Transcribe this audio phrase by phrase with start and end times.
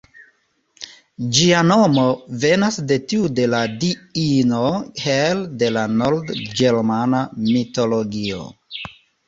[1.39, 2.05] Ĝia nomo
[2.45, 4.63] venas de tiu de la diino
[5.05, 8.45] Hel, de la nord-ĝermana mitologio.